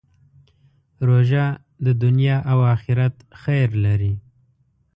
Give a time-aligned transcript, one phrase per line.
[1.07, 1.45] روژه
[1.85, 4.13] د دنیا او آخرت خیر لري.